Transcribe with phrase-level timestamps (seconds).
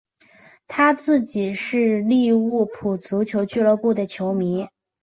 [0.67, 4.67] 他自己是利物浦足球俱乐部的球迷。